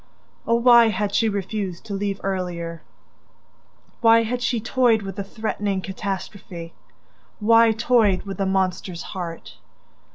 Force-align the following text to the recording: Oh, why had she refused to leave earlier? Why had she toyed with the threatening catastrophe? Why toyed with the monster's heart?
Oh, 0.47 0.55
why 0.55 0.87
had 0.87 1.13
she 1.13 1.29
refused 1.29 1.85
to 1.85 1.93
leave 1.93 2.19
earlier? 2.23 2.81
Why 3.99 4.23
had 4.23 4.41
she 4.41 4.59
toyed 4.59 5.03
with 5.03 5.15
the 5.17 5.23
threatening 5.23 5.79
catastrophe? 5.79 6.73
Why 7.39 7.71
toyed 7.71 8.23
with 8.23 8.37
the 8.39 8.47
monster's 8.47 9.03
heart? 9.13 9.57